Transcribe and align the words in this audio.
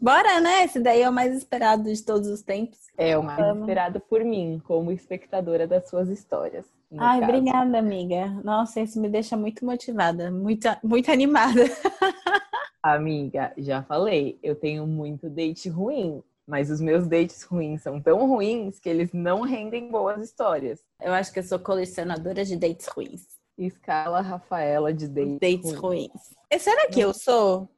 Bora, 0.00 0.40
né? 0.40 0.64
Esse 0.64 0.78
daí 0.78 1.02
é 1.02 1.08
o 1.08 1.12
mais 1.12 1.34
esperado 1.36 1.84
de 1.92 2.02
todos 2.04 2.28
os 2.28 2.40
tempos. 2.42 2.78
É 2.96 3.18
o 3.18 3.22
mais 3.22 3.38
Vamos. 3.38 3.62
esperado 3.62 4.00
por 4.00 4.24
mim, 4.24 4.60
como 4.64 4.92
espectadora 4.92 5.66
das 5.66 5.88
suas 5.88 6.08
histórias. 6.08 6.64
Ai, 6.96 7.20
caso. 7.20 7.30
obrigada, 7.32 7.78
amiga. 7.78 8.26
Nossa, 8.44 8.80
isso 8.80 9.00
me 9.00 9.08
deixa 9.08 9.36
muito 9.36 9.64
motivada, 9.64 10.30
muito, 10.30 10.68
muito 10.82 11.10
animada. 11.10 11.62
Amiga, 12.80 13.52
já 13.58 13.82
falei, 13.82 14.38
eu 14.42 14.54
tenho 14.54 14.86
muito 14.86 15.28
date 15.28 15.68
ruim, 15.68 16.22
mas 16.46 16.70
os 16.70 16.80
meus 16.80 17.06
dates 17.06 17.42
ruins 17.42 17.82
são 17.82 18.00
tão 18.00 18.26
ruins 18.28 18.78
que 18.78 18.88
eles 18.88 19.12
não 19.12 19.40
rendem 19.40 19.90
boas 19.90 20.22
histórias. 20.22 20.80
Eu 21.02 21.12
acho 21.12 21.32
que 21.32 21.40
eu 21.40 21.42
sou 21.42 21.58
colecionadora 21.58 22.44
de 22.44 22.56
dates 22.56 22.86
ruins. 22.86 23.26
Escala 23.58 24.20
Rafaela 24.20 24.94
de 24.94 25.08
dates, 25.08 25.38
dates 25.40 25.74
ruins. 25.74 26.08
ruins. 26.12 26.62
será 26.62 26.88
que 26.88 27.00
eu 27.00 27.12
sou? 27.12 27.68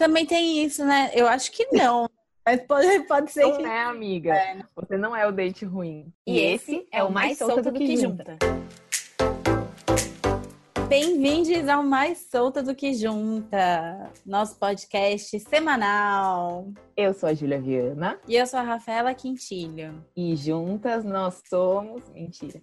Também 0.00 0.24
tem 0.24 0.64
isso, 0.64 0.82
né? 0.82 1.10
Eu 1.12 1.28
acho 1.28 1.52
que 1.52 1.68
não. 1.72 2.08
Mas 2.42 2.62
pode, 2.62 3.00
pode 3.00 3.30
ser 3.30 3.42
não 3.42 3.56
que. 3.58 3.62
Não 3.62 3.70
é, 3.70 3.84
amiga. 3.84 4.34
É. 4.34 4.56
Você 4.74 4.96
não 4.96 5.14
é 5.14 5.28
o 5.28 5.30
date 5.30 5.66
ruim. 5.66 6.10
E, 6.26 6.38
e 6.38 6.40
esse 6.54 6.88
é 6.90 7.04
o 7.04 7.12
mais 7.12 7.36
solto 7.36 7.64
do, 7.64 7.70
do 7.70 7.78
que 7.78 7.98
junta. 7.98 8.38
junta. 8.40 8.60
Bem-vindos 10.88 11.68
ao 11.68 11.82
Mais 11.82 12.30
Solta 12.30 12.62
do 12.62 12.74
que 12.74 12.94
Junta, 12.94 14.10
nosso 14.24 14.58
podcast 14.58 15.38
semanal. 15.38 16.72
Eu 16.96 17.12
sou 17.12 17.28
a 17.28 17.34
Júlia 17.34 17.60
Viana. 17.60 18.18
E 18.26 18.36
eu 18.36 18.46
sou 18.46 18.58
a 18.58 18.62
Rafaela 18.62 19.12
Quintilho. 19.14 20.02
E 20.16 20.34
juntas 20.34 21.04
nós 21.04 21.42
somos. 21.46 22.08
Mentira. 22.08 22.62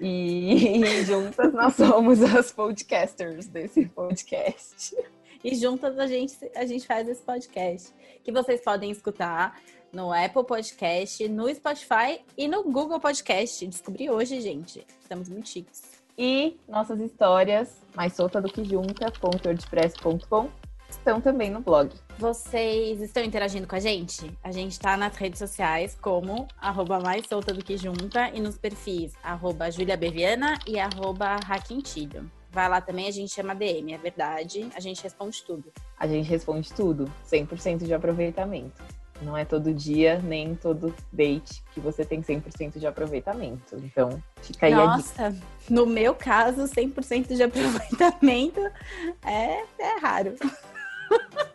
E, 0.00 0.82
e 0.82 1.04
juntas 1.06 1.52
nós 1.54 1.74
somos 1.76 2.20
as 2.20 2.50
podcasters 2.50 3.46
desse 3.46 3.86
podcast. 3.86 4.96
E 5.44 5.54
juntas 5.54 5.98
a 5.98 6.06
gente, 6.06 6.34
a 6.56 6.64
gente 6.64 6.86
faz 6.86 7.06
esse 7.06 7.22
podcast. 7.22 7.92
Que 8.24 8.32
vocês 8.32 8.62
podem 8.62 8.90
escutar 8.90 9.60
no 9.92 10.10
Apple 10.10 10.44
Podcast, 10.44 11.28
no 11.28 11.54
Spotify 11.54 12.24
e 12.36 12.48
no 12.48 12.62
Google 12.64 12.98
Podcast. 12.98 13.66
Descobri 13.66 14.08
hoje, 14.08 14.40
gente. 14.40 14.86
Estamos 15.02 15.28
muito 15.28 15.50
chiques. 15.50 15.82
E 16.16 16.56
nossas 16.66 16.98
histórias, 16.98 17.82
mais 17.94 18.14
solta 18.14 18.40
do 18.40 18.48
que 18.48 18.64
junta.wordpress.com, 18.64 20.48
estão 20.88 21.20
também 21.20 21.50
no 21.50 21.60
blog. 21.60 21.90
Vocês 22.18 23.02
estão 23.02 23.22
interagindo 23.22 23.66
com 23.66 23.74
a 23.74 23.80
gente? 23.80 24.32
A 24.42 24.50
gente 24.50 24.72
está 24.72 24.96
nas 24.96 25.14
redes 25.16 25.38
sociais 25.38 25.98
como 26.00 26.48
arroba 26.56 27.00
mais 27.00 27.26
solta 27.26 27.52
do 27.52 27.62
que 27.62 27.76
junta 27.76 28.30
e 28.30 28.40
nos 28.40 28.56
perfis 28.56 29.12
arroba 29.22 29.70
juliabeviana 29.70 30.58
e 30.66 30.78
arroba 30.78 31.36
raquintilho. 31.44 32.30
Vai 32.54 32.68
lá 32.68 32.80
também, 32.80 33.08
a 33.08 33.10
gente 33.10 33.34
chama 33.34 33.52
DM, 33.52 33.92
é 33.92 33.98
verdade. 33.98 34.68
A 34.76 34.80
gente 34.80 35.02
responde 35.02 35.42
tudo. 35.42 35.72
A 35.98 36.06
gente 36.06 36.28
responde 36.30 36.72
tudo, 36.72 37.12
100% 37.28 37.84
de 37.84 37.92
aproveitamento. 37.92 38.80
Não 39.20 39.36
é 39.36 39.44
todo 39.44 39.74
dia, 39.74 40.20
nem 40.20 40.54
todo 40.54 40.94
date 41.12 41.64
que 41.72 41.80
você 41.80 42.04
tem 42.04 42.22
100% 42.22 42.78
de 42.78 42.86
aproveitamento. 42.86 43.76
Então, 43.78 44.22
fica 44.40 44.66
aí 44.66 44.74
Nossa, 44.74 45.26
a 45.26 45.30
dica. 45.30 45.44
no 45.68 45.84
meu 45.84 46.14
caso, 46.14 46.62
100% 46.62 47.34
de 47.34 47.42
aproveitamento 47.42 48.60
é, 49.26 49.64
é 49.78 49.98
raro. 50.00 50.36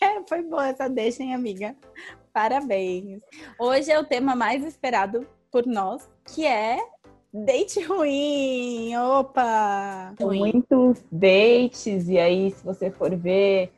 É, 0.00 0.22
foi 0.26 0.42
boa 0.42 0.68
essa 0.68 0.88
deixa, 0.88 1.22
hein, 1.22 1.34
amiga? 1.34 1.76
Parabéns. 2.32 3.20
Hoje 3.58 3.90
é 3.90 3.98
o 3.98 4.04
tema 4.04 4.34
mais 4.34 4.64
esperado 4.64 5.26
por 5.50 5.66
nós, 5.66 6.08
que 6.24 6.46
é 6.46 6.78
date 7.32 7.82
ruim. 7.82 8.96
Opa! 8.96 10.14
Muitos 10.20 11.02
dates, 11.10 12.08
e 12.08 12.18
aí, 12.18 12.50
se 12.50 12.64
você 12.64 12.90
for 12.90 13.14
ver 13.14 13.72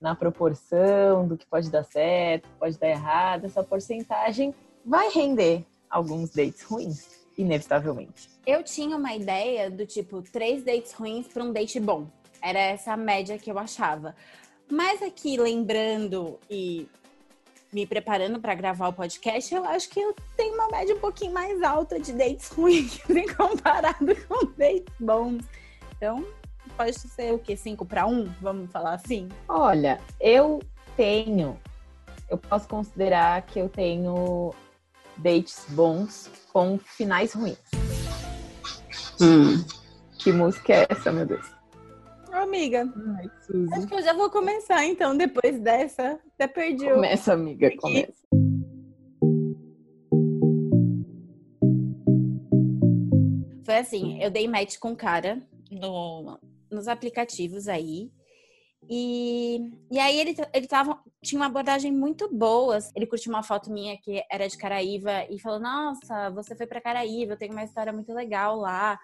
na 0.00 0.14
proporção 0.14 1.28
do 1.28 1.36
que 1.36 1.46
pode 1.46 1.70
dar 1.70 1.84
certo, 1.84 2.48
pode 2.58 2.78
dar 2.78 2.88
errado, 2.88 3.44
essa 3.44 3.62
porcentagem 3.62 4.54
vai 4.84 5.10
render 5.10 5.64
alguns 5.90 6.30
dates 6.30 6.62
ruins, 6.62 7.26
inevitavelmente. 7.36 8.30
Eu 8.46 8.62
tinha 8.62 8.96
uma 8.96 9.14
ideia 9.14 9.70
do 9.70 9.84
tipo 9.84 10.22
três 10.22 10.64
dates 10.64 10.92
ruins 10.92 11.28
para 11.28 11.44
um 11.44 11.52
date 11.52 11.78
bom. 11.78 12.06
Era 12.40 12.58
essa 12.58 12.94
a 12.94 12.96
média 12.96 13.36
que 13.36 13.50
eu 13.50 13.58
achava. 13.58 14.14
Mas 14.70 15.02
aqui 15.02 15.36
lembrando 15.36 16.38
e 16.48 16.88
me 17.72 17.86
preparando 17.86 18.40
para 18.40 18.54
gravar 18.54 18.88
o 18.88 18.92
podcast, 18.92 19.54
eu 19.54 19.64
acho 19.64 19.88
que 19.88 20.00
eu 20.00 20.14
tenho 20.36 20.54
uma 20.54 20.68
média 20.68 20.94
um 20.94 20.98
pouquinho 20.98 21.32
mais 21.32 21.62
alta 21.62 22.00
de 22.00 22.12
dates 22.12 22.48
ruins 22.50 23.00
em 23.08 23.26
comparado 23.34 24.14
com 24.26 24.46
dates 24.56 24.94
bons. 24.98 25.44
Então, 25.96 26.24
pode 26.76 26.98
ser 26.98 27.32
o 27.32 27.38
quê? 27.38 27.56
5 27.56 27.84
para 27.84 28.06
1? 28.06 28.32
Vamos 28.40 28.70
falar 28.70 28.94
assim? 28.94 29.28
Olha, 29.48 30.00
eu 30.20 30.60
tenho, 30.96 31.58
eu 32.28 32.38
posso 32.38 32.68
considerar 32.68 33.42
que 33.42 33.58
eu 33.58 33.68
tenho 33.68 34.52
dates 35.16 35.66
bons 35.68 36.30
com 36.52 36.78
finais 36.78 37.32
ruins. 37.32 37.58
Hum. 39.20 39.64
Que 40.18 40.32
música 40.32 40.72
é 40.72 40.86
essa, 40.88 41.12
meu 41.12 41.24
Deus? 41.24 41.59
Amiga, 42.32 42.88
Ai, 43.18 43.30
acho 43.72 43.86
que 43.86 43.94
eu 43.94 44.02
já 44.02 44.12
vou 44.12 44.30
começar 44.30 44.84
então, 44.84 45.16
depois 45.16 45.60
dessa. 45.60 46.18
Até 46.34 46.46
perdi 46.46 46.88
Começa, 46.88 47.32
amiga, 47.32 47.66
aqui. 47.66 47.76
começa. 47.76 48.20
Foi 53.64 53.76
assim, 53.76 54.22
eu 54.22 54.30
dei 54.30 54.48
match 54.48 54.78
com 54.78 54.90
um 54.90 54.96
cara 54.96 55.42
no, 55.70 56.38
nos 56.70 56.88
aplicativos 56.88 57.68
aí. 57.68 58.10
E, 58.88 59.70
e 59.90 59.98
aí 59.98 60.18
ele, 60.18 60.34
ele 60.52 60.66
tava, 60.66 60.98
tinha 61.22 61.40
uma 61.40 61.46
abordagem 61.46 61.92
muito 61.92 62.28
boa. 62.32 62.78
Ele 62.96 63.06
curtiu 63.06 63.32
uma 63.32 63.42
foto 63.42 63.70
minha 63.72 63.96
que 63.98 64.24
era 64.30 64.48
de 64.48 64.56
Caraíva 64.56 65.26
e 65.30 65.38
falou: 65.38 65.60
Nossa, 65.60 66.30
você 66.30 66.56
foi 66.56 66.66
para 66.66 66.80
Caraíva, 66.80 67.32
eu 67.32 67.36
tenho 67.36 67.52
uma 67.52 67.64
história 67.64 67.92
muito 67.92 68.12
legal 68.12 68.56
lá. 68.56 68.98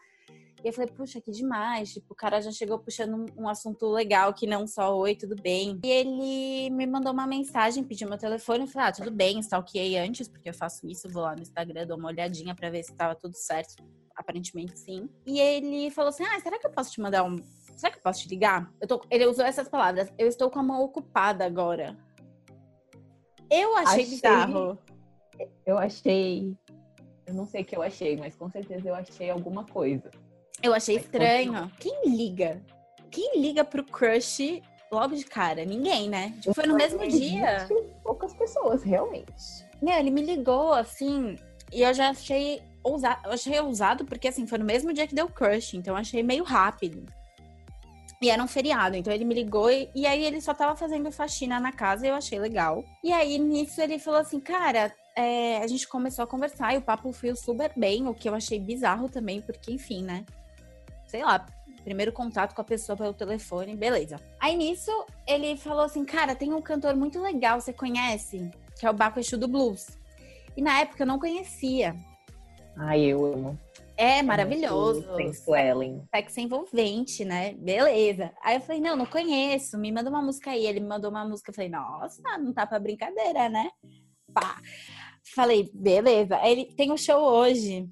E 0.67 0.69
eu 0.69 0.73
falei, 0.73 0.91
puxa, 0.91 1.21
que 1.21 1.31
demais. 1.31 1.93
Tipo, 1.93 2.13
o 2.13 2.17
cara 2.17 2.41
já 2.41 2.51
chegou 2.51 2.77
puxando 2.77 3.15
um, 3.15 3.45
um, 3.45 3.49
assunto 3.49 3.87
legal 3.87 4.35
que 4.35 4.49
não 4.49 4.67
só 4.67 4.99
oi, 4.99 5.15
tudo 5.15 5.41
bem. 5.41 5.79
E 5.85 5.89
ele 5.89 6.71
me 6.71 6.85
mandou 6.89 7.13
uma 7.13 7.25
mensagem, 7.25 7.85
pediu 7.85 8.09
meu 8.09 8.19
telefone. 8.19 8.65
Eu 8.65 8.67
falei, 8.67 8.89
ah, 8.89 8.93
tudo 8.93 9.13
bem, 9.13 9.39
stalkeei 9.39 9.97
antes, 9.97 10.27
porque 10.27 10.49
eu 10.49 10.55
faço 10.55 10.85
isso, 10.89 11.09
vou 11.09 11.23
lá 11.23 11.37
no 11.37 11.43
Instagram, 11.43 11.87
dou 11.87 11.97
uma 11.97 12.09
olhadinha 12.09 12.53
para 12.53 12.69
ver 12.69 12.83
se 12.83 12.93
tava 12.97 13.15
tudo 13.15 13.37
certo. 13.37 13.77
Aparentemente 14.17 14.77
sim. 14.77 15.09
E 15.25 15.39
ele 15.39 15.89
falou 15.93 16.09
assim: 16.09 16.25
ah, 16.25 16.41
será 16.41 16.59
que 16.59 16.67
eu 16.67 16.73
posso 16.73 16.91
te 16.91 17.01
mandar 17.01 17.23
um 17.23 17.37
será 17.77 17.93
que 17.93 17.99
eu 17.99 18.03
posso 18.03 18.23
te 18.23 18.29
ligar? 18.29 18.69
Eu 18.81 18.89
tô, 18.89 19.01
ele 19.09 19.25
usou 19.25 19.45
essas 19.45 19.69
palavras. 19.69 20.13
Eu 20.19 20.27
estou 20.27 20.51
com 20.51 20.59
a 20.59 20.65
mão 20.65 20.83
ocupada 20.83 21.45
agora. 21.47 21.97
Eu 23.49 23.77
achei, 23.77 24.03
achei 24.03 24.07
bizarro. 24.07 24.79
Eu 25.65 25.79
achei. 25.79 26.57
Eu 27.25 27.35
não 27.35 27.47
sei 27.47 27.63
o 27.63 27.65
que 27.65 27.77
eu 27.77 27.83
achei, 27.83 28.17
mas 28.17 28.35
com 28.35 28.51
certeza 28.51 28.89
eu 28.89 28.95
achei 28.97 29.31
alguma 29.31 29.65
coisa. 29.65 30.11
Eu 30.63 30.75
achei 30.75 30.97
estranho. 30.97 31.71
Quem 31.79 32.03
liga? 32.07 32.61
Quem 33.11 33.41
liga 33.41 33.65
pro 33.65 33.85
crush 33.85 34.63
logo 34.91 35.15
de 35.15 35.25
cara? 35.25 35.65
Ninguém, 35.65 36.09
né? 36.09 36.35
Tipo, 36.41 36.55
foi 36.55 36.67
no 36.67 36.75
mesmo 36.75 37.07
dia. 37.07 37.69
Poucas 38.03 38.35
pessoas, 38.35 38.83
realmente. 38.83 39.35
Meu, 39.81 39.95
ele 39.95 40.11
me 40.11 40.23
ligou 40.23 40.73
assim, 40.73 41.37
e 41.73 41.83
eu 41.83 41.93
já 41.93 42.11
achei 42.11 42.63
ousado. 42.83 43.21
Eu 43.25 43.33
achei 43.33 43.61
ousado 43.61 44.05
porque 44.05 44.29
assim, 44.29 44.47
foi 44.47 44.59
no 44.59 44.65
mesmo 44.65 44.93
dia 44.93 45.07
que 45.07 45.15
deu 45.15 45.29
crush, 45.29 45.77
então 45.77 45.95
eu 45.95 45.99
achei 45.99 46.23
meio 46.23 46.45
rápido. 46.45 47.05
E 48.23 48.31
era 48.31 48.43
um 48.43 48.49
feriado, 48.49 48.97
então 48.97 49.13
ele 49.13 49.27
me 49.27 49.35
ligou 49.35 49.71
e, 49.71 49.91
e 49.95 50.07
aí 50.07 50.25
ele 50.25 50.41
só 50.41 50.55
tava 50.55 50.75
fazendo 50.75 51.13
faxina 51.13 51.61
na 51.61 51.71
casa 51.71 52.07
e 52.07 52.09
eu 52.09 52.15
achei 52.15 52.39
legal. 52.39 52.83
E 53.05 53.13
aí 53.13 53.39
nisso 53.39 53.81
ele 53.81 53.99
falou 53.99 54.21
assim, 54.21 54.41
cara, 54.41 54.91
é, 55.15 55.59
a 55.59 55.67
gente 55.67 55.87
começou 55.87 56.23
a 56.23 56.27
conversar 56.27 56.73
e 56.75 56.79
o 56.79 56.83
papo 56.83 57.13
fluiu 57.13 57.37
super 57.37 57.71
bem, 57.77 58.09
o 58.09 58.15
que 58.15 58.29
eu 58.29 58.35
achei 58.35 58.59
bizarro 58.59 59.11
também, 59.11 59.43
porque 59.43 59.71
enfim, 59.71 60.03
né? 60.03 60.25
Sei 61.07 61.23
lá, 61.23 61.47
primeiro 61.85 62.13
contato 62.13 62.55
com 62.55 62.61
a 62.61 62.65
pessoa 62.65 62.97
pelo 62.97 63.15
telefone, 63.15 63.77
beleza. 63.77 64.17
Aí 64.41 64.57
nisso 64.57 64.91
ele 65.27 65.57
falou 65.57 65.85
assim, 65.85 66.05
cara, 66.05 66.35
tem 66.35 66.53
um 66.53 66.61
cantor 66.61 66.97
muito 66.97 67.21
legal, 67.21 67.61
você 67.61 67.73
conhece? 67.73 68.51
Que 68.79 68.87
é 68.87 68.91
o 68.91 68.95
Baco 68.95 69.21
Exu 69.21 69.39
do 69.39 69.49
Blues. 69.49 69.99
E 70.57 70.63
na 70.63 70.81
época 70.81 71.03
eu 71.03 71.07
não 71.07 71.19
conhecia. 71.19 71.95
Ai, 72.77 73.03
eu 73.03 73.25
amo. 73.25 73.59
É 73.97 74.23
maravilhoso. 74.23 75.07
Sensuellen. 75.17 76.03
Sexo 76.15 76.41
envolvente, 76.41 77.25
né? 77.25 77.55
Beleza. 77.55 78.31
Aí 78.43 78.57
eu 78.57 78.61
falei, 78.61 78.81
não, 78.81 78.95
não 78.95 79.07
conheço. 79.07 79.79
Me 79.79 79.91
manda 79.91 80.11
uma 80.11 80.21
música 80.21 80.51
aí. 80.51 80.67
Ele 80.67 80.81
me 80.81 80.87
mandou 80.87 81.11
uma 81.11 81.25
música. 81.27 81.51
Eu 81.51 81.55
falei, 81.55 81.71
nossa, 81.71 82.21
não 82.39 82.53
tá 82.53 82.67
pra 82.67 82.79
brincadeira, 82.79 83.49
né? 83.49 83.71
Pá. 84.35 84.61
Falei, 85.35 85.71
beleza. 85.73 86.39
Ele 86.47 86.67
tem 86.77 86.93
um 86.93 86.97
show 86.97 87.23
hoje 87.23 87.89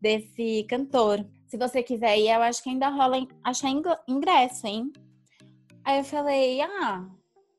desse 0.00 0.66
cantor. 0.68 1.24
Se 1.48 1.56
você 1.56 1.82
quiser 1.82 2.18
ir, 2.18 2.28
eu 2.28 2.42
acho 2.42 2.62
que 2.62 2.68
ainda 2.68 2.90
rola 2.90 3.26
achar 3.42 3.70
ingresso, 4.06 4.66
hein? 4.66 4.92
Aí 5.82 5.98
eu 5.98 6.04
falei, 6.04 6.60
ah, 6.60 7.08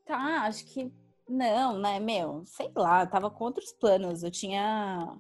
tá, 0.06 0.44
acho 0.44 0.64
que 0.66 0.92
não, 1.28 1.80
né, 1.80 2.00
meu? 2.00 2.44
Sei 2.46 2.72
lá, 2.76 3.06
tava 3.08 3.32
com 3.32 3.46
outros 3.46 3.72
planos. 3.74 4.22
Eu 4.22 4.30
tinha 4.30 5.18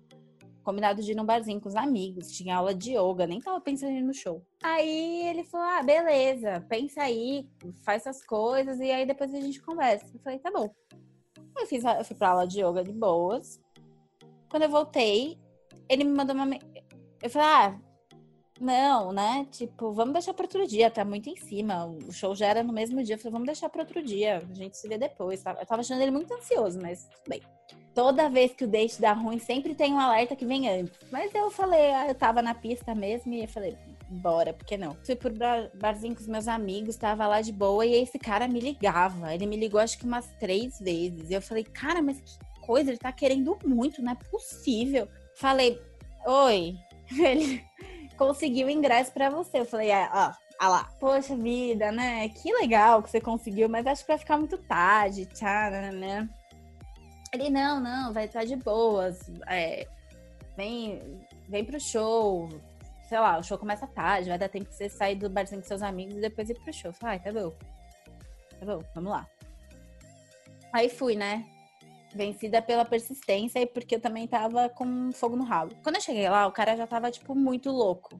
combinado 0.63 1.01
de 1.01 1.11
ir 1.11 1.15
num 1.15 1.25
barzinho 1.25 1.59
com 1.59 1.67
os 1.67 1.75
amigos, 1.75 2.31
tinha 2.31 2.57
aula 2.57 2.75
de 2.75 2.95
yoga, 2.95 3.25
nem 3.25 3.41
tava 3.41 3.59
pensando 3.59 3.91
em 3.91 3.97
ir 3.97 4.03
no 4.03 4.13
show. 4.13 4.45
Aí 4.61 5.27
ele 5.27 5.43
falou: 5.43 5.65
ah, 5.65 5.81
beleza, 5.81 6.63
pensa 6.69 7.01
aí, 7.01 7.49
faz 7.83 8.05
essas 8.05 8.23
coisas 8.23 8.79
e 8.79 8.91
aí 8.91 9.03
depois 9.03 9.33
a 9.33 9.41
gente 9.41 9.59
conversa. 9.63 10.05
Eu 10.13 10.19
falei: 10.19 10.37
tá 10.37 10.51
bom. 10.51 10.71
Eu, 11.57 11.65
fiz 11.65 11.83
eu 11.83 12.05
fui 12.05 12.15
pra 12.15 12.29
aula 12.29 12.47
de 12.47 12.61
yoga 12.61 12.83
de 12.83 12.93
boas. 12.93 13.59
Quando 14.47 14.63
eu 14.63 14.69
voltei, 14.69 15.39
ele 15.89 16.03
me 16.03 16.11
mandou 16.11 16.35
uma. 16.35 16.47
Eu 17.21 17.29
falei: 17.31 17.47
ah, 17.47 17.88
não, 18.59 19.11
né? 19.11 19.47
Tipo, 19.51 19.91
vamos 19.91 20.13
deixar 20.13 20.33
para 20.33 20.43
outro 20.43 20.67
dia, 20.67 20.91
tá 20.91 21.05
muito 21.05 21.29
em 21.29 21.35
cima. 21.35 21.85
O 21.85 22.11
show 22.11 22.35
já 22.35 22.47
era 22.47 22.63
no 22.63 22.73
mesmo 22.73 23.03
dia. 23.03 23.15
Eu 23.15 23.19
falei, 23.19 23.31
vamos 23.31 23.45
deixar 23.45 23.69
para 23.69 23.81
outro 23.81 24.03
dia, 24.03 24.43
a 24.49 24.53
gente 24.53 24.77
se 24.77 24.87
vê 24.87 24.97
depois. 24.97 25.43
Eu 25.45 25.65
tava 25.65 25.81
achando 25.81 26.01
ele 26.01 26.11
muito 26.11 26.33
ansioso, 26.33 26.79
mas 26.81 27.05
tudo 27.05 27.29
bem. 27.29 27.41
Toda 27.93 28.29
vez 28.29 28.53
que 28.53 28.63
o 28.63 28.67
date 28.67 29.01
dá 29.01 29.13
ruim, 29.13 29.39
sempre 29.39 29.73
tem 29.73 29.93
um 29.93 29.99
alerta 29.99 30.35
que 30.35 30.45
vem 30.45 30.69
antes. 30.69 30.93
Mas 31.11 31.33
eu 31.33 31.49
falei, 31.49 31.91
ah, 31.91 32.07
eu 32.07 32.15
tava 32.15 32.41
na 32.41 32.53
pista 32.53 32.93
mesmo 32.93 33.33
e 33.33 33.41
eu 33.41 33.47
falei, 33.47 33.77
bora, 34.09 34.53
por 34.53 34.65
que 34.65 34.77
não? 34.77 34.95
Fui 35.03 35.15
pro 35.15 35.33
barzinho 35.75 36.15
com 36.15 36.21
os 36.21 36.27
meus 36.27 36.47
amigos, 36.47 36.95
tava 36.95 37.27
lá 37.27 37.41
de 37.41 37.51
boa 37.51 37.85
e 37.85 37.93
esse 37.93 38.19
cara 38.19 38.47
me 38.47 38.59
ligava. 38.59 39.33
Ele 39.33 39.45
me 39.45 39.57
ligou 39.57 39.79
acho 39.79 39.97
que 39.97 40.05
umas 40.05 40.27
três 40.39 40.79
vezes. 40.79 41.29
E 41.29 41.33
eu 41.33 41.41
falei, 41.41 41.63
cara, 41.63 42.01
mas 42.01 42.19
que 42.19 42.37
coisa, 42.69 42.91
ele 42.91 42.97
tá 42.97 43.11
querendo 43.11 43.57
muito, 43.65 44.01
não 44.01 44.11
é 44.11 44.15
possível. 44.15 45.07
Falei, 45.35 45.81
oi. 46.27 46.75
Ele 47.19 47.63
conseguiu 48.19 48.69
ingresso 48.69 49.11
para 49.13 49.29
você. 49.29 49.61
Eu 49.61 49.65
falei, 49.65 49.91
ah, 49.91 50.11
ó, 50.13 50.55
ah 50.59 50.69
lá, 50.69 50.89
poxa 50.99 51.35
vida, 51.35 51.89
né? 51.91 52.27
Que 52.27 52.53
legal 52.53 53.01
que 53.01 53.09
você 53.09 53.21
conseguiu, 53.21 53.69
mas 53.69 53.87
acho 53.87 54.03
que 54.03 54.09
vai 54.09 54.17
ficar 54.17 54.37
muito 54.37 54.57
tarde, 54.57 55.25
tchau, 55.25 55.71
né? 55.71 56.29
Ele, 57.33 57.49
não, 57.49 57.79
não, 57.79 58.11
vai 58.11 58.25
estar 58.25 58.43
de 58.43 58.57
boas. 58.57 59.19
É, 59.47 59.87
vem, 60.57 61.01
vem 61.47 61.63
pro 61.63 61.79
show. 61.79 62.49
Sei 63.07 63.17
lá, 63.17 63.39
o 63.39 63.43
show 63.43 63.57
começa 63.57 63.87
tarde, 63.87 64.29
vai 64.29 64.37
dar 64.37 64.49
tempo 64.49 64.69
de 64.69 64.75
você 64.75 64.89
sair 64.89 65.15
do 65.15 65.29
barzinho 65.29 65.61
com 65.61 65.67
seus 65.67 65.81
amigos 65.81 66.17
e 66.17 66.21
depois 66.21 66.49
ir 66.49 66.55
pro 66.55 66.73
show. 66.73 66.91
Falei, 66.91 67.17
ah, 67.17 67.19
tá 67.19 67.31
bom. 67.31 67.53
Tá 68.59 68.65
bom, 68.65 68.83
vamos 68.93 69.11
lá. 69.11 69.27
Aí 70.73 70.89
fui, 70.89 71.15
né? 71.15 71.45
Vencida 72.13 72.61
pela 72.61 72.85
persistência 72.85 73.59
e 73.59 73.65
porque 73.65 73.95
eu 73.95 73.99
também 73.99 74.27
tava 74.27 74.69
com 74.69 75.11
fogo 75.11 75.35
no 75.35 75.43
ralo. 75.43 75.71
Quando 75.83 75.95
eu 75.95 76.01
cheguei 76.01 76.29
lá, 76.29 76.47
o 76.47 76.51
cara 76.51 76.75
já 76.75 76.87
tava, 76.87 77.11
tipo, 77.11 77.35
muito 77.35 77.69
louco. 77.69 78.19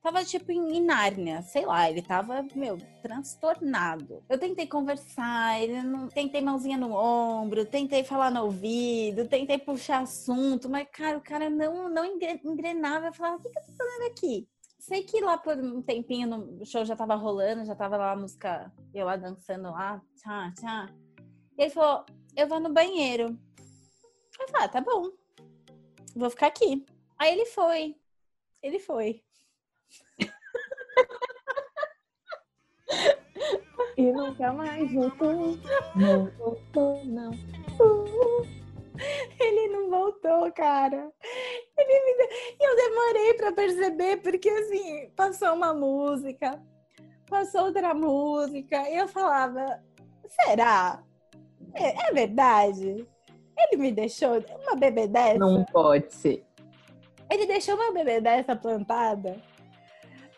Tava, 0.00 0.24
tipo, 0.24 0.52
em 0.52 0.80
Nárnia, 0.80 1.42
sei 1.42 1.66
lá, 1.66 1.90
ele 1.90 2.00
tava, 2.00 2.46
meu, 2.54 2.78
transtornado. 3.02 4.22
Eu 4.28 4.38
tentei 4.38 4.66
conversar, 4.66 5.60
ele 5.60 5.82
não... 5.82 6.08
tentei 6.08 6.40
mãozinha 6.40 6.78
no 6.78 6.92
ombro, 6.94 7.66
tentei 7.66 8.04
falar 8.04 8.30
no 8.30 8.44
ouvido, 8.44 9.26
tentei 9.28 9.58
puxar 9.58 10.02
assunto, 10.02 10.68
mas, 10.68 10.86
cara, 10.92 11.18
o 11.18 11.20
cara 11.20 11.50
não, 11.50 11.88
não 11.88 12.04
engrenava. 12.04 13.08
Eu 13.08 13.12
falava, 13.12 13.36
o 13.36 13.40
que, 13.40 13.50
que 13.50 13.58
eu 13.58 13.62
tô 13.64 13.72
fazendo 13.72 14.10
aqui? 14.10 14.48
Sei 14.78 15.02
que 15.02 15.20
lá 15.20 15.36
por 15.36 15.58
um 15.58 15.82
tempinho 15.82 16.28
no 16.28 16.64
show 16.64 16.84
já 16.84 16.96
tava 16.96 17.16
rolando, 17.16 17.64
já 17.64 17.74
tava 17.74 17.96
lá 17.96 18.12
a 18.12 18.16
música, 18.16 18.72
eu 18.94 19.04
lá 19.04 19.16
dançando 19.16 19.70
lá, 19.72 20.00
tchá, 20.16 20.52
tchá. 20.58 20.88
E 21.58 21.62
ele 21.62 21.70
falou, 21.70 22.06
eu 22.38 22.46
vou 22.46 22.60
no 22.60 22.72
banheiro. 22.72 23.36
Eu 24.38 24.48
falei, 24.48 24.66
ah, 24.66 24.68
tá 24.68 24.80
bom. 24.80 25.10
Vou 26.14 26.30
ficar 26.30 26.46
aqui. 26.46 26.86
Aí 27.18 27.32
ele 27.32 27.46
foi. 27.46 27.96
Ele 28.62 28.78
foi. 28.78 29.24
e 33.96 34.12
nunca 34.12 34.52
mais 34.52 34.92
voltou. 34.92 35.58
Não 35.96 36.30
voltou, 36.38 37.04
não. 37.04 37.32
Ele 39.40 39.68
não 39.68 39.90
voltou, 39.90 40.52
cara. 40.52 41.12
Ele 41.76 42.00
me... 42.04 42.12
Eu 42.60 42.76
demorei 42.76 43.34
para 43.34 43.52
perceber, 43.52 44.18
porque 44.18 44.48
assim, 44.48 45.10
passou 45.16 45.54
uma 45.54 45.74
música, 45.74 46.62
passou 47.28 47.66
outra 47.66 47.94
música, 47.94 48.88
e 48.88 48.96
eu 48.96 49.08
falava, 49.08 49.82
será? 50.44 51.04
É, 51.74 52.08
é 52.08 52.12
verdade? 52.12 53.06
Ele 53.56 53.76
me 53.76 53.92
deixou 53.92 54.42
uma 54.62 54.76
bebê 54.76 55.06
dessa? 55.06 55.38
Não 55.38 55.64
pode 55.64 56.12
ser. 56.14 56.44
Ele 57.30 57.46
deixou 57.46 57.74
uma 57.74 57.92
bebê 57.92 58.20
dessa 58.20 58.54
plantada? 58.54 59.36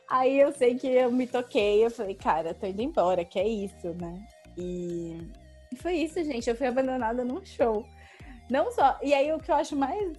Aí 0.08 0.40
eu 0.40 0.52
sei 0.52 0.74
que 0.74 0.88
eu 0.88 1.12
me 1.12 1.26
toquei, 1.26 1.84
eu 1.84 1.90
falei, 1.90 2.14
cara, 2.14 2.52
tô 2.52 2.66
indo 2.66 2.82
embora, 2.82 3.24
que 3.24 3.38
é 3.38 3.46
isso, 3.46 3.94
né? 3.94 4.26
E 4.58 5.16
foi 5.76 5.94
isso, 5.94 6.22
gente. 6.24 6.50
Eu 6.50 6.56
fui 6.56 6.66
abandonada 6.66 7.24
num 7.24 7.44
show. 7.44 7.86
Não 8.50 8.72
só. 8.72 8.98
E 9.02 9.14
aí 9.14 9.32
o 9.32 9.38
que 9.38 9.50
eu 9.50 9.54
acho 9.54 9.76
mais 9.76 10.12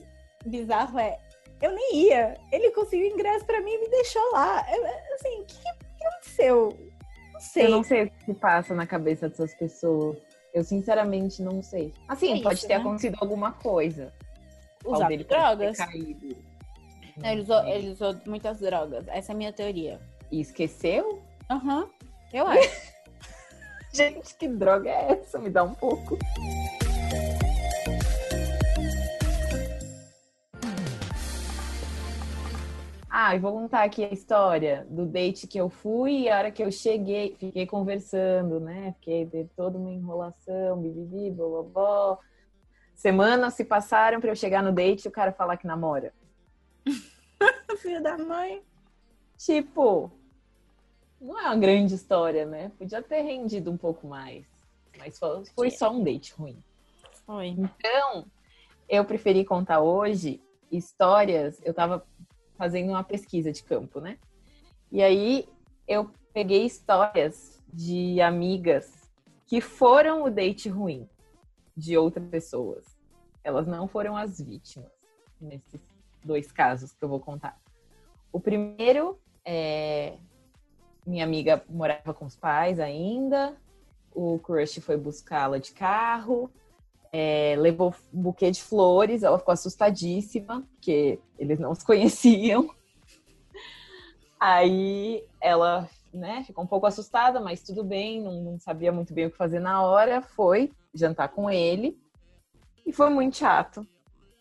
bizarro 0.46 0.98
é, 0.98 1.20
eu 1.62 1.74
nem 1.74 2.08
ia. 2.08 2.38
Ele 2.52 2.72
conseguiu 2.72 3.08
ingresso 3.08 3.46
para 3.46 3.62
mim 3.62 3.72
e 3.72 3.80
me 3.80 3.90
deixou 3.90 4.32
lá. 4.32 4.66
Eu, 4.72 4.86
assim, 5.16 5.42
o 5.42 5.46
que, 5.46 5.62
que 5.62 6.06
aconteceu? 6.06 6.80
Não 7.34 7.40
sei. 7.42 7.66
Eu 7.66 7.70
não 7.70 7.84
sei 7.84 8.04
o 8.04 8.12
que 8.12 8.34
passa 8.34 8.74
na 8.74 8.88
cabeça 8.88 9.28
dessas 9.28 9.54
pessoas. 9.56 10.18
Eu 10.54 10.64
sinceramente 10.64 11.42
não 11.42 11.62
sei. 11.62 11.94
Assim, 12.08 12.40
é 12.40 12.44
pode 12.44 12.56
isso, 12.56 12.68
ter 12.68 12.76
né? 12.76 12.80
acontecido 12.82 13.18
alguma 13.22 13.52
coisa. 13.52 14.14
Usar 14.84 15.10
drogas. 15.18 15.78
Não, 15.78 17.32
ele, 17.32 17.42
usou, 17.42 17.68
ele 17.68 17.90
usou 17.90 18.16
muitas 18.26 18.60
drogas. 18.60 19.08
Essa 19.08 19.32
é 19.32 19.34
a 19.34 19.38
minha 19.38 19.54
teoria. 19.54 20.00
E 20.32 20.40
esqueceu? 20.42 21.22
Aham, 21.50 21.84
uhum, 21.84 21.90
eu 22.34 22.48
acho. 22.48 22.92
Gente, 23.94 24.36
que 24.36 24.48
droga 24.48 24.90
é 24.90 25.12
essa? 25.14 25.38
Me 25.38 25.50
dá 25.50 25.64
um 25.64 25.74
pouco. 25.74 26.18
Ah, 33.24 33.36
e 33.36 33.40
vou 33.40 33.52
contar 33.52 33.84
aqui 33.84 34.04
a 34.04 34.12
história 34.12 34.84
do 34.90 35.06
date 35.06 35.46
que 35.46 35.60
eu 35.60 35.70
fui 35.70 36.22
e 36.22 36.30
a 36.30 36.40
hora 36.40 36.52
que 36.52 36.64
eu 36.64 36.72
cheguei, 36.72 37.36
fiquei 37.38 37.68
conversando, 37.68 38.60
né? 38.60 38.96
Fiquei 38.98 39.26
de 39.26 39.46
toda 39.56 39.78
uma 39.78 39.92
enrolação, 39.92 40.82
bibibi, 40.82 41.30
blá. 41.30 42.18
Semanas 42.96 43.54
se 43.54 43.64
passaram 43.64 44.20
para 44.20 44.32
eu 44.32 44.36
chegar 44.36 44.64
no 44.64 44.72
date 44.72 45.06
e 45.06 45.08
o 45.08 45.12
cara 45.12 45.32
falar 45.32 45.58
que 45.58 45.68
namora. 45.68 46.12
Filho 47.78 48.02
da 48.02 48.18
mãe. 48.18 48.64
Tipo, 49.38 50.12
não 51.22 51.40
é 51.40 51.44
uma 51.44 51.58
grande 51.58 51.94
história, 51.94 52.44
né? 52.44 52.72
Podia 52.76 53.04
ter 53.04 53.22
rendido 53.22 53.70
um 53.70 53.78
pouco 53.78 54.08
mais. 54.08 54.48
Mas 54.98 55.20
foi 55.54 55.70
só 55.70 55.92
um 55.92 56.04
date 56.04 56.34
ruim. 56.34 56.58
Foi. 57.24 57.50
Então, 57.50 58.26
eu 58.90 59.06
preferi 59.06 59.46
contar 59.46 59.80
hoje 59.80 60.42
histórias. 60.72 61.62
Eu 61.64 61.74
tava 61.74 62.04
fazendo 62.62 62.90
uma 62.90 63.04
pesquisa 63.04 63.52
de 63.52 63.64
campo, 63.64 64.00
né? 64.00 64.20
E 64.92 65.02
aí 65.02 65.50
eu 65.88 66.12
peguei 66.32 66.64
histórias 66.64 67.60
de 67.74 68.22
amigas 68.22 69.12
que 69.48 69.60
foram 69.60 70.24
o 70.24 70.30
date 70.30 70.70
ruim 70.70 71.10
de 71.76 71.98
outras 71.98 72.30
pessoas. 72.30 72.86
Elas 73.44 73.66
não 73.66 73.88
foram 73.88 74.16
as 74.16 74.40
vítimas 74.40 74.92
nesses 75.40 75.82
dois 76.24 76.52
casos 76.52 76.92
que 76.92 77.04
eu 77.04 77.10
vou 77.10 77.20
contar. 77.20 77.60
O 78.32 78.40
primeiro 78.40 79.20
é 79.44 80.20
minha 81.04 81.24
amiga 81.24 81.66
morava 81.68 82.14
com 82.14 82.26
os 82.26 82.36
pais 82.36 82.80
ainda, 82.80 83.58
o 84.14 84.38
crush 84.38 84.80
foi 84.82 84.98
buscá-la 84.98 85.58
de 85.58 85.72
carro, 85.72 86.48
é, 87.12 87.56
levou 87.58 87.94
um 88.14 88.22
buquê 88.22 88.52
de 88.52 88.62
flores, 88.62 89.24
ela 89.24 89.38
ficou 89.38 89.52
assustadíssima, 89.52 90.64
porque 90.74 91.20
eles 91.38 91.60
não 91.60 91.76
se 91.76 91.86
conheciam. 91.86 92.70
Aí 94.40 95.24
ela 95.40 95.90
né, 96.14 96.44
ficou 96.46 96.64
um 96.64 96.68
pouco 96.68 96.88
assustada, 96.88 97.40
mas 97.40 97.62
tudo 97.62 97.84
bem, 97.84 98.22
não, 98.22 98.42
não 98.42 98.60
sabia 98.60 98.92
muito 98.92 99.14
bem 99.14 99.28
o 99.28 99.32
que 99.32 99.38
fazer 99.38 99.60
na 99.60 99.84
hora, 99.84 100.22
foi 100.22 100.72
jantar 100.94 101.30
com 101.30 101.50
ele 101.50 102.00
e 102.86 102.92
foi 102.92 103.10
muito 103.10 103.38
chato. 103.38 103.86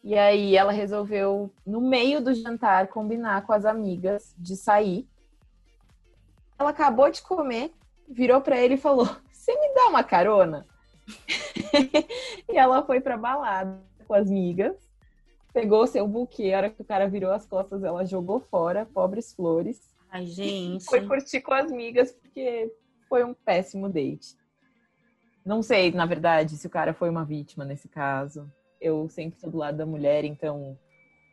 E 0.03 0.17
aí 0.17 0.57
ela 0.57 0.73
resolveu, 0.73 1.53
no 1.67 1.81
meio 1.81 2.23
do 2.23 2.33
jantar, 2.33 2.89
combinar 2.89 3.47
com 3.47 3.53
as 3.53 3.67
amigas 3.67 4.35
de 4.39 4.57
sair. 4.57 5.07
Ela 6.59 6.71
acabou 6.71 7.11
de 7.11 7.21
comer, 7.21 7.73
virou 8.09 8.41
para 8.41 8.59
ele 8.59 8.75
e 8.75 8.79
falou: 8.79 9.05
Você 9.31 9.53
me 9.55 9.75
dá 9.75 9.89
uma 9.89 10.03
carona? 10.03 10.67
e 12.49 12.57
ela 12.57 12.83
foi 12.85 13.00
pra 13.00 13.17
balada 13.17 13.81
com 14.07 14.14
as 14.14 14.29
migas, 14.29 14.76
pegou 15.52 15.87
seu 15.87 16.07
buquê, 16.07 16.52
a 16.52 16.57
hora 16.59 16.71
que 16.71 16.83
o 16.83 16.85
cara 16.85 17.09
virou 17.09 17.33
as 17.33 17.47
costas, 17.47 17.83
ela 17.83 18.05
jogou 18.05 18.40
fora, 18.40 18.87
pobres 18.87 19.33
flores. 19.33 19.95
Ai, 20.11 20.26
gente. 20.26 20.85
Foi 20.85 21.07
curtir 21.07 21.40
com 21.40 21.52
as 21.52 21.71
migas, 21.71 22.12
porque 22.12 22.73
foi 23.09 23.25
um 23.25 23.35
péssimo 23.35 23.88
date. 23.88 24.37
Não 25.45 25.62
sei, 25.62 25.90
na 25.93 26.07
verdade, 26.07 26.57
se 26.57 26.67
o 26.67 26.71
cara 26.71 26.93
foi 26.93 27.09
uma 27.09 27.25
vítima 27.25 27.64
nesse 27.64 27.88
caso. 27.88 28.50
Eu 28.81 29.09
sempre 29.09 29.37
estou 29.37 29.50
do 29.50 29.59
lado 29.59 29.76
da 29.76 29.87
mulher, 29.87 30.25
então 30.25 30.79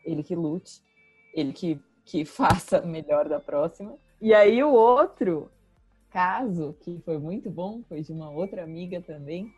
ele 0.03 0.23
que 0.23 0.35
lute, 0.35 0.81
ele 1.33 1.53
que, 1.53 1.79
que 2.05 2.23
faça 2.25 2.81
melhor 2.81 3.27
da 3.27 3.39
próxima. 3.39 3.95
E 4.21 4.33
aí 4.33 4.63
o 4.63 4.71
outro 4.71 5.51
caso, 6.09 6.75
que 6.81 6.99
foi 7.05 7.17
muito 7.17 7.49
bom, 7.49 7.83
foi 7.87 8.01
de 8.01 8.11
uma 8.11 8.29
outra 8.29 8.63
amiga 8.63 9.01
também, 9.01 9.53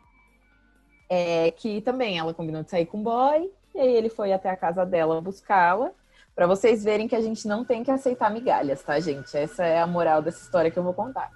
é 1.10 1.50
que 1.50 1.80
também 1.80 2.20
ela 2.20 2.32
combinou 2.32 2.62
de 2.62 2.70
sair 2.70 2.86
com 2.86 3.00
o 3.00 3.02
boy, 3.02 3.52
e 3.74 3.80
aí 3.80 3.96
ele 3.96 4.08
foi 4.08 4.32
até 4.32 4.48
a 4.48 4.56
casa 4.56 4.86
dela 4.86 5.20
buscá-la. 5.20 5.90
Pra 6.36 6.46
vocês 6.46 6.84
verem 6.84 7.08
que 7.08 7.16
a 7.16 7.20
gente 7.20 7.46
não 7.48 7.64
tem 7.64 7.82
que 7.82 7.90
aceitar 7.90 8.30
migalhas, 8.30 8.80
tá, 8.82 8.98
gente? 9.00 9.36
Essa 9.36 9.64
é 9.64 9.80
a 9.80 9.86
moral 9.86 10.22
dessa 10.22 10.40
história 10.42 10.70
que 10.70 10.78
eu 10.78 10.84
vou 10.84 10.94
contar. 10.94 11.28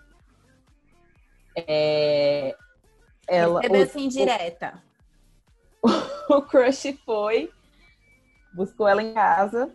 É... 1.57 2.57
Ela, 3.26 3.61
Recebeu 3.61 3.83
assim 3.83 4.09
direta. 4.09 4.81
o 6.31 6.43
crush 6.43 6.97
foi, 7.04 7.50
buscou 8.54 8.87
ela 8.87 9.02
em 9.02 9.12
casa. 9.12 9.75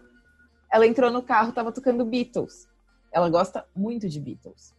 Ela 0.72 0.88
entrou 0.88 1.12
no 1.12 1.22
carro, 1.22 1.52
tava 1.52 1.72
tocando 1.72 2.06
Beatles. 2.06 2.68
Ela 3.12 3.30
gosta 3.30 3.66
muito 3.76 4.08
de 4.08 4.20
Beatles. 4.20 4.74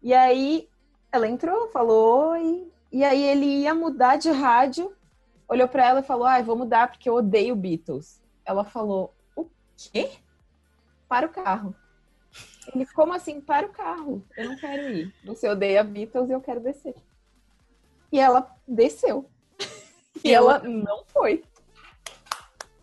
E 0.00 0.14
aí 0.14 0.68
ela 1.10 1.26
entrou, 1.26 1.68
falou 1.70 2.30
oi. 2.30 2.73
E 2.94 3.02
aí 3.02 3.24
ele 3.24 3.44
ia 3.44 3.74
mudar 3.74 4.14
de 4.14 4.30
rádio, 4.30 4.94
olhou 5.48 5.66
para 5.66 5.84
ela 5.84 5.98
e 5.98 6.04
falou: 6.04 6.26
"Ai, 6.26 6.42
ah, 6.42 6.44
vou 6.44 6.54
mudar 6.54 6.88
porque 6.88 7.08
eu 7.08 7.14
odeio 7.14 7.56
Beatles". 7.56 8.22
Ela 8.44 8.62
falou: 8.62 9.12
"O 9.34 9.50
quê?" 9.76 10.12
Para 11.08 11.26
o 11.26 11.28
carro. 11.28 11.74
Ele: 12.72 12.86
"Como 12.86 13.12
assim 13.12 13.40
para 13.40 13.66
o 13.66 13.70
carro? 13.70 14.24
Eu 14.36 14.48
não 14.48 14.56
quero 14.56 14.88
ir. 14.92 15.12
Você 15.24 15.48
odeia 15.48 15.82
Beatles 15.82 16.30
e 16.30 16.34
eu 16.34 16.40
quero 16.40 16.60
descer". 16.60 16.94
E 18.12 18.20
ela 18.20 18.56
desceu. 18.64 19.28
E 20.24 20.32
ela 20.32 20.60
não 20.60 21.04
foi. 21.06 21.42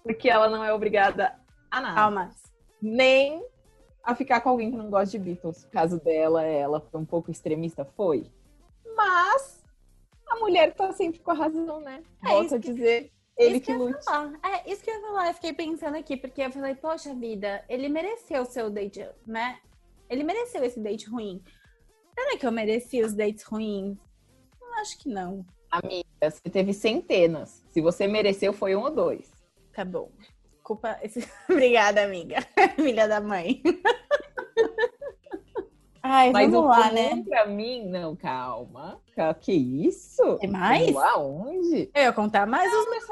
Porque 0.04 0.30
ela 0.30 0.50
não 0.50 0.62
é 0.62 0.74
obrigada 0.74 1.40
a 1.72 1.80
nada. 1.80 1.96
Calmas. 1.96 2.52
Nem 2.82 3.42
a 4.04 4.14
ficar 4.14 4.42
com 4.42 4.50
alguém 4.50 4.72
que 4.72 4.78
não 4.78 4.90
gosta 4.90 5.18
de 5.18 5.24
Beatles. 5.24 5.64
O 5.64 5.70
caso 5.70 6.04
dela, 6.04 6.44
ela 6.44 6.82
foi 6.82 7.00
um 7.00 7.06
pouco 7.06 7.32
extremista, 7.32 7.86
foi. 7.86 8.30
Mas 8.94 9.61
a 10.32 10.40
mulher 10.40 10.74
tá 10.74 10.92
sempre 10.94 11.20
com 11.20 11.32
a 11.32 11.36
razão, 11.36 11.82
né? 11.82 12.02
É 12.24 12.30
Volto 12.30 12.56
a 12.56 12.58
dizer, 12.58 13.12
ele 13.38 13.60
que, 13.60 13.68
que 13.68 13.74
lute. 13.74 14.00
É, 14.44 14.72
isso 14.72 14.84
que 14.84 14.90
eu 14.90 14.96
ia 14.96 15.02
falar. 15.02 15.28
Eu 15.28 15.34
fiquei 15.34 15.54
pensando 15.54 15.98
aqui, 15.98 16.16
porque 16.16 16.42
eu 16.42 16.52
falei, 16.52 16.76
poxa 16.76 17.14
vida, 17.14 17.64
ele 17.68 17.90
mereceu 17.90 18.44
o 18.44 18.46
seu 18.46 18.70
date, 18.70 19.08
né? 19.26 19.60
Ele 20.10 20.24
mereceu 20.24 20.64
esse 20.64 20.80
date 20.80 21.10
ruim. 21.10 21.42
Será 22.14 22.38
que 22.38 22.46
eu 22.46 22.52
mereci 22.52 23.02
os 23.02 23.14
dates 23.14 23.44
ruins? 23.44 23.98
Eu 24.62 24.74
acho 24.76 24.98
que 25.00 25.10
não. 25.10 25.46
Amiga, 25.70 26.06
você 26.22 26.50
teve 26.50 26.74
centenas. 26.74 27.64
Se 27.70 27.82
você 27.82 28.08
mereceu, 28.08 28.54
foi 28.54 28.76
um 28.76 28.82
ou 28.82 28.92
dois. 28.92 29.32
Tá 29.74 29.84
bom. 29.86 30.12
Culpa. 30.64 31.00
Obrigada, 31.50 32.04
amiga. 32.04 32.38
Filha 32.76 33.08
da 33.08 33.20
mãe. 33.20 33.62
Ai, 36.14 36.30
Mas 36.30 36.52
vamos 36.52 36.70
lá, 36.70 36.92
né? 36.92 37.24
Pra 37.24 37.46
mim, 37.46 37.86
não, 37.88 38.18
calma. 38.18 39.00
Que 39.40 39.54
isso? 39.54 40.38
Tem 40.40 40.50
mais? 40.50 40.94
Aonde? 40.94 41.90
Eu 41.94 42.04
ia 42.04 42.12
contar 42.12 42.46
mais 42.46 42.70
não, 42.70 42.82
os 42.82 42.90
meus. 42.90 43.06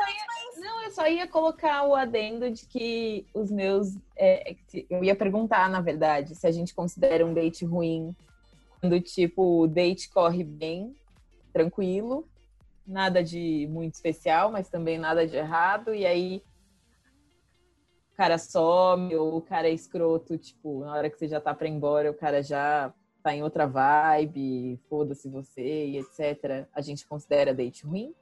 Não, 0.57 0.83
eu 0.83 0.91
só 0.91 1.07
ia 1.07 1.25
colocar 1.25 1.83
o 1.83 1.95
adendo 1.95 2.51
de 2.51 2.65
que 2.65 3.25
os 3.33 3.49
meus. 3.49 3.95
É, 4.17 4.53
eu 4.89 5.01
ia 5.01 5.15
perguntar, 5.15 5.69
na 5.69 5.79
verdade, 5.79 6.35
se 6.35 6.45
a 6.45 6.51
gente 6.51 6.75
considera 6.75 7.25
um 7.25 7.33
date 7.33 7.63
ruim 7.63 8.13
quando, 8.81 8.99
tipo, 8.99 9.61
o 9.61 9.67
date 9.67 10.09
corre 10.09 10.43
bem, 10.43 10.93
tranquilo, 11.53 12.27
nada 12.85 13.23
de 13.23 13.65
muito 13.71 13.93
especial, 13.93 14.51
mas 14.51 14.67
também 14.67 14.97
nada 14.97 15.25
de 15.25 15.37
errado, 15.37 15.95
e 15.95 16.05
aí 16.05 16.43
cara 18.19 18.38
some 18.38 19.15
ou 19.15 19.38
o 19.38 19.41
cara 19.41 19.69
é 19.69 19.71
escroto, 19.71 20.38
tipo, 20.38 20.81
na 20.81 20.91
hora 20.91 21.09
que 21.09 21.17
você 21.17 21.25
já 21.25 21.39
tá 21.39 21.53
pra 21.53 21.69
ir 21.69 21.71
embora, 21.71 22.11
o 22.11 22.13
cara 22.13 22.43
já 22.43 22.93
tá 23.23 23.33
em 23.33 23.41
outra 23.41 23.65
vibe, 23.65 24.77
foda-se 24.89 25.29
você 25.29 25.85
e 25.85 25.97
etc. 25.99 26.67
A 26.73 26.81
gente 26.81 27.07
considera 27.07 27.53
date 27.53 27.85
ruim? 27.85 28.13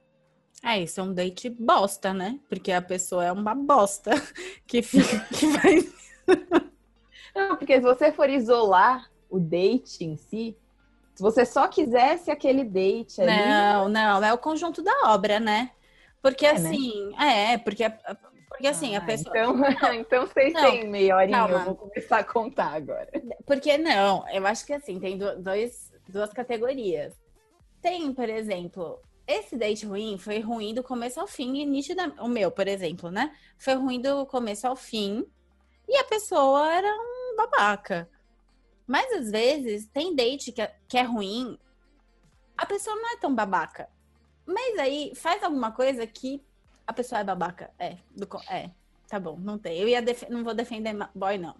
É, 0.62 0.80
isso 0.80 1.00
é 1.00 1.02
um 1.02 1.12
date 1.12 1.50
bosta, 1.50 2.14
né? 2.14 2.38
Porque 2.48 2.70
a 2.70 2.80
pessoa 2.80 3.24
é 3.24 3.32
uma 3.32 3.56
bosta 3.56 4.12
que 4.68 4.82
fica 4.82 5.18
que 5.34 5.46
vai. 5.48 5.88
Não, 7.34 7.56
porque 7.56 7.74
se 7.74 7.82
você 7.82 8.12
for 8.12 8.30
isolar 8.30 9.10
o 9.28 9.40
date 9.40 10.04
em 10.04 10.16
si, 10.16 10.56
se 11.12 11.22
você 11.22 11.44
só 11.44 11.66
quisesse 11.66 12.30
aquele 12.30 12.62
date 12.62 13.20
ali. 13.20 13.30
Não, 13.30 13.88
não, 13.88 14.24
é 14.24 14.32
o 14.32 14.38
conjunto 14.38 14.82
da 14.82 14.92
obra, 15.12 15.38
né? 15.38 15.72
Porque 16.22 16.46
é, 16.46 16.58
né? 16.58 16.68
assim, 16.68 17.10
né? 17.16 17.52
é, 17.52 17.58
porque 17.58 17.84
porque 18.58 18.66
assim, 18.66 18.96
ah, 18.96 18.98
a 18.98 19.02
pessoa. 19.02 19.38
Então, 19.38 19.54
então 19.94 20.26
vocês 20.26 20.52
não, 20.52 20.62
têm 20.62 20.88
meia 20.88 21.16
horinha, 21.16 21.38
calma. 21.38 21.54
eu 21.54 21.64
vou 21.64 21.76
começar 21.76 22.18
a 22.18 22.24
contar 22.24 22.74
agora. 22.74 23.08
Porque 23.46 23.78
não, 23.78 24.28
eu 24.30 24.44
acho 24.46 24.66
que 24.66 24.72
assim, 24.72 24.98
tem 24.98 25.16
dois, 25.16 25.92
duas 26.08 26.32
categorias. 26.32 27.14
Tem, 27.80 28.12
por 28.12 28.28
exemplo, 28.28 29.00
esse 29.28 29.56
date 29.56 29.86
ruim 29.86 30.18
foi 30.18 30.40
ruim 30.40 30.74
do 30.74 30.82
começo 30.82 31.20
ao 31.20 31.28
fim, 31.28 31.58
e 31.58 31.64
nítida, 31.64 32.12
o 32.18 32.26
meu, 32.26 32.50
por 32.50 32.66
exemplo, 32.66 33.12
né? 33.12 33.32
Foi 33.56 33.74
ruim 33.74 34.00
do 34.00 34.26
começo 34.26 34.66
ao 34.66 34.74
fim, 34.74 35.24
e 35.88 35.96
a 35.96 36.04
pessoa 36.04 36.68
era 36.74 36.92
um 36.92 37.36
babaca. 37.36 38.10
Mas 38.88 39.12
às 39.12 39.30
vezes 39.30 39.86
tem 39.86 40.16
date 40.16 40.50
que 40.50 40.62
é, 40.62 40.74
que 40.88 40.98
é 40.98 41.02
ruim, 41.02 41.56
a 42.56 42.66
pessoa 42.66 42.96
não 42.96 43.12
é 43.12 43.16
tão 43.18 43.32
babaca. 43.32 43.88
Mas 44.44 44.78
aí 44.80 45.12
faz 45.14 45.44
alguma 45.44 45.70
coisa 45.70 46.04
que 46.08 46.42
a 46.88 46.92
pessoa 46.94 47.20
é 47.20 47.24
babaca. 47.24 47.70
É, 47.78 47.96
do, 48.16 48.26
é. 48.50 48.70
Tá 49.06 49.20
bom, 49.20 49.36
não 49.38 49.58
tem. 49.58 49.78
Eu 49.78 49.86
ia 49.86 50.02
não 50.30 50.42
vou 50.42 50.54
defender 50.54 50.96
boy, 51.14 51.36
não. 51.36 51.54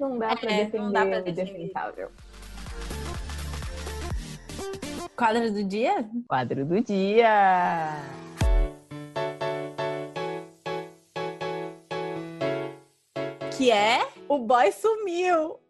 Não 0.00 0.18
dá 0.18 0.34
pra 0.36 0.50
é, 0.50 0.64
defender 0.64 0.78
não 0.82 0.92
dá 0.92 1.06
pra 1.06 1.20
defender. 1.20 1.72
Quadro 5.16 5.52
do 5.52 5.62
dia? 5.62 6.10
Quadro 6.26 6.64
do 6.64 6.80
dia! 6.80 8.02
Que 13.56 13.70
é 13.70 14.08
o 14.28 14.38
boy 14.38 14.72
sumiu. 14.72 15.60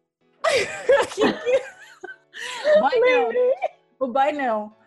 boy 2.80 3.00
não. 3.00 3.30
O 4.00 4.08
boy 4.08 4.32
não. 4.32 4.83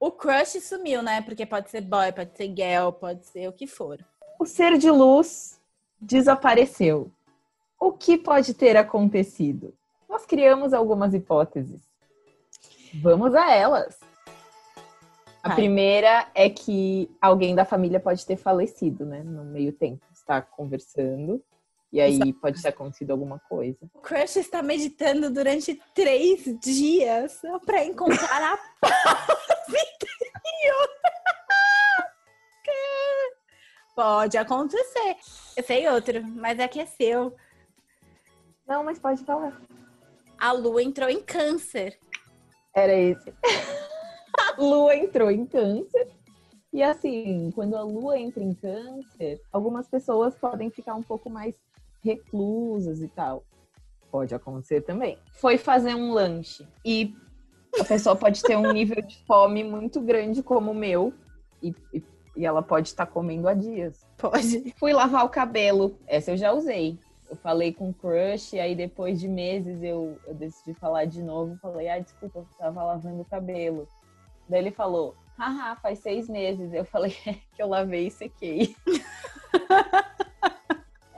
O 0.00 0.10
crush 0.10 0.58
sumiu, 0.62 1.02
né? 1.02 1.20
Porque 1.20 1.44
pode 1.44 1.70
ser 1.70 1.82
boy, 1.82 2.10
pode 2.10 2.34
ser 2.34 2.46
girl, 2.56 2.90
pode 2.90 3.26
ser 3.26 3.46
o 3.46 3.52
que 3.52 3.66
for. 3.66 3.98
O 4.38 4.46
ser 4.46 4.78
de 4.78 4.90
luz 4.90 5.60
desapareceu. 6.00 7.12
O 7.78 7.92
que 7.92 8.16
pode 8.16 8.54
ter 8.54 8.78
acontecido? 8.78 9.74
Nós 10.08 10.24
criamos 10.24 10.72
algumas 10.72 11.12
hipóteses. 11.12 11.82
Vamos 12.94 13.34
a 13.34 13.52
elas. 13.52 14.00
A 15.42 15.50
Ai. 15.50 15.54
primeira 15.54 16.30
é 16.34 16.48
que 16.48 17.10
alguém 17.20 17.54
da 17.54 17.66
família 17.66 18.00
pode 18.00 18.24
ter 18.24 18.38
falecido, 18.38 19.04
né? 19.04 19.22
No 19.22 19.44
meio 19.44 19.70
tempo. 19.70 20.02
Está 20.14 20.40
conversando 20.40 21.42
e 21.92 22.00
aí 22.00 22.14
Exato. 22.14 22.34
pode 22.34 22.62
ter 22.62 22.68
acontecido 22.68 23.10
alguma 23.10 23.38
coisa. 23.38 23.78
O 23.92 24.00
crush 24.00 24.36
está 24.36 24.62
meditando 24.62 25.30
durante 25.30 25.80
três 25.94 26.44
dias 26.60 27.42
para 27.66 27.84
encontrar 27.84 28.54
a 28.54 28.58
paz 28.80 29.46
interior. 29.76 30.88
pode 33.94 34.38
acontecer. 34.38 35.16
Eu 35.56 35.62
sei 35.62 35.88
outro, 35.88 36.22
mas 36.26 36.58
é 36.58 36.66
que 36.66 36.80
é 36.80 36.86
seu. 36.86 37.34
Não, 38.66 38.82
mas 38.82 38.98
pode 38.98 39.22
falar. 39.24 39.60
A 40.38 40.52
lua 40.52 40.82
entrou 40.82 41.10
em 41.10 41.20
câncer. 41.20 41.98
Era 42.74 42.94
esse. 42.94 43.30
a 44.38 44.60
lua 44.60 44.96
entrou 44.96 45.30
em 45.30 45.44
câncer. 45.44 46.08
E 46.72 46.82
assim, 46.82 47.50
quando 47.54 47.76
a 47.76 47.82
lua 47.82 48.18
entra 48.18 48.42
em 48.42 48.54
câncer, 48.54 49.42
algumas 49.52 49.88
pessoas 49.88 50.34
podem 50.36 50.70
ficar 50.70 50.94
um 50.94 51.02
pouco 51.02 51.28
mais 51.28 51.54
reclusas 52.02 53.02
e 53.02 53.08
tal. 53.08 53.44
Pode 54.10 54.34
acontecer 54.34 54.80
também. 54.82 55.18
Foi 55.32 55.58
fazer 55.58 55.94
um 55.94 56.12
lanche 56.12 56.66
e 56.84 57.14
a 57.78 57.84
pessoa 57.84 58.16
pode 58.16 58.42
ter 58.42 58.56
um 58.56 58.72
nível 58.72 59.00
de 59.02 59.22
fome 59.24 59.62
muito 59.62 60.00
grande 60.00 60.42
como 60.42 60.70
o 60.70 60.74
meu 60.74 61.12
e, 61.62 61.74
e, 61.92 62.02
e 62.36 62.46
ela 62.46 62.62
pode 62.62 62.88
estar 62.88 63.06
tá 63.06 63.12
comendo 63.12 63.48
há 63.48 63.54
dias. 63.54 64.06
Pode. 64.16 64.74
Fui 64.76 64.92
lavar 64.92 65.24
o 65.24 65.28
cabelo. 65.28 65.98
Essa 66.06 66.32
eu 66.32 66.36
já 66.36 66.52
usei. 66.52 66.98
Eu 67.28 67.36
falei 67.36 67.72
com 67.72 67.90
o 67.90 67.94
crush, 67.94 68.54
e 68.54 68.60
aí 68.60 68.74
depois 68.74 69.20
de 69.20 69.28
meses 69.28 69.80
eu, 69.82 70.18
eu 70.26 70.34
decidi 70.34 70.74
falar 70.74 71.04
de 71.04 71.22
novo. 71.22 71.56
Falei, 71.62 71.88
ah, 71.88 72.00
desculpa, 72.00 72.40
eu 72.40 72.46
tava 72.58 72.82
lavando 72.82 73.22
o 73.22 73.24
cabelo. 73.24 73.86
Daí 74.48 74.60
ele 74.60 74.72
falou, 74.72 75.14
haha, 75.38 75.76
faz 75.76 76.00
seis 76.00 76.28
meses. 76.28 76.72
Eu 76.72 76.84
falei, 76.84 77.16
é 77.26 77.34
que 77.34 77.62
eu 77.62 77.68
lavei 77.68 78.08
e 78.08 78.10
sequei. 78.10 78.74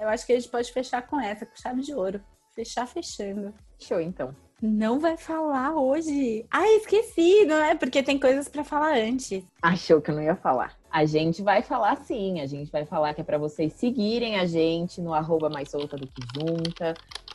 Eu 0.03 0.09
acho 0.09 0.27
que 0.27 0.33
a 0.33 0.35
gente 0.35 0.51
pode 0.51 0.73
fechar 0.73 1.07
com 1.07 1.21
essa, 1.21 1.47
com 1.47 1.55
chave 1.55 1.81
de 1.81 1.95
ouro. 1.95 2.21
Fechar 2.57 2.89
fechando. 2.89 3.55
Show, 3.79 4.01
então. 4.01 4.35
Não 4.63 5.01
vai 5.01 5.17
falar 5.17 5.75
hoje. 5.75 6.47
Ai, 6.49 6.77
esqueci, 6.77 7.45
não 7.45 7.57
é? 7.57 7.75
Porque 7.75 8.01
tem 8.01 8.17
coisas 8.17 8.49
para 8.49 8.63
falar 8.63 8.97
antes. 8.97 9.43
Achou 9.61 10.01
que 10.01 10.13
eu 10.13 10.15
não 10.15 10.23
ia 10.23 10.37
falar. 10.37 10.79
A 10.89 11.05
gente 11.05 11.43
vai 11.43 11.63
falar 11.63 11.97
sim. 11.97 12.41
A 12.41 12.47
gente 12.47 12.71
vai 12.71 12.87
falar 12.87 13.13
que 13.13 13.21
é 13.21 13.25
para 13.25 13.39
vocês 13.39 13.73
seguirem 13.73 14.39
a 14.39 14.47
gente 14.47 15.01
no 15.01 15.13
arroba 15.13 15.51
mais 15.51 15.69
solta 15.69 15.97
do 15.97 16.07
que 16.07 16.23
junta. 16.33 16.95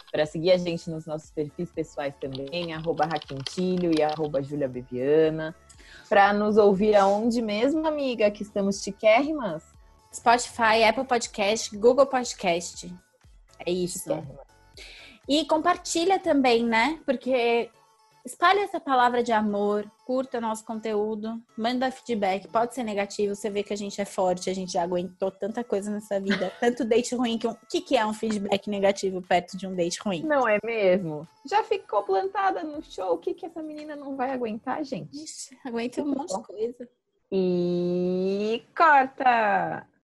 Para 0.10 0.26
seguir 0.26 0.52
a 0.52 0.58
gente 0.58 0.90
nos 0.90 1.06
nossos 1.06 1.30
perfis 1.30 1.70
pessoais 1.70 2.14
também, 2.18 2.74
arroba 2.74 3.06
Raquentilho 3.06 3.92
e 3.94 4.02
arroba 4.02 4.42
Júlia. 4.42 4.72
Para 6.08 6.32
nos 6.32 6.56
ouvir 6.56 6.96
aonde 6.96 7.42
mesmo, 7.42 7.86
amiga, 7.86 8.32
que 8.32 8.42
estamos 8.42 8.82
chiquérrimas? 8.82 9.64
Spotify, 10.14 10.86
Apple 10.88 11.04
Podcast, 11.04 11.78
Google 11.78 12.06
Podcast. 12.06 12.90
É 13.66 13.70
isso. 13.70 14.24
E 15.28 15.46
compartilha 15.46 16.20
também, 16.20 16.64
né? 16.64 17.00
Porque 17.06 17.70
espalha 18.28 18.62
essa 18.62 18.80
palavra 18.80 19.24
de 19.24 19.32
amor, 19.32 19.90
curta 20.06 20.40
nosso 20.40 20.66
conteúdo, 20.66 21.42
manda 21.58 21.90
feedback. 21.90 22.48
Pode 22.48 22.76
ser 22.76 22.84
negativo, 22.84 23.34
você 23.34 23.50
vê 23.50 23.64
que 23.64 23.74
a 23.74 23.78
gente 23.78 24.00
é 24.02 24.06
forte, 24.06 24.50
a 24.50 24.54
gente 24.54 24.74
já 24.74 24.84
aguentou 24.84 25.32
tanta 25.32 25.64
coisa 25.64 25.90
nessa 25.90 26.20
vida, 26.20 26.52
tanto 26.60 26.86
date 26.86 27.16
ruim 27.16 27.38
que 27.38 27.48
um... 27.48 27.52
o 27.52 27.58
que, 27.70 27.82
que 27.82 27.98
é 27.98 28.06
um 28.06 28.14
feedback 28.14 28.70
negativo 28.70 29.22
perto 29.22 29.58
de 29.58 29.66
um 29.66 29.74
date 29.74 30.00
ruim? 30.02 30.24
Não 30.24 30.48
é 30.48 30.60
mesmo? 30.64 31.28
Já 31.50 31.64
ficou 31.64 32.04
plantada 32.04 32.64
no 32.64 32.84
show, 32.84 33.14
o 33.14 33.18
que, 33.18 33.34
que 33.34 33.46
essa 33.46 33.64
menina 33.64 33.96
não 33.96 34.16
vai 34.16 34.32
aguentar, 34.32 34.84
gente? 34.84 35.24
Ixi, 35.24 35.58
aguenta 35.66 36.02
um 36.02 36.08
monte 36.08 36.38
de 36.38 36.44
coisa. 36.44 36.90
E 37.32 38.64
corta! 38.76 39.88